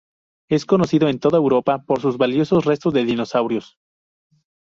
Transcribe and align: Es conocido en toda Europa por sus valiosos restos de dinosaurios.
Es 0.49 0.65
conocido 0.65 1.09
en 1.09 1.19
toda 1.19 1.37
Europa 1.37 1.83
por 1.85 2.01
sus 2.01 2.17
valiosos 2.17 2.65
restos 2.65 2.91
de 2.91 3.05
dinosaurios. 3.05 3.77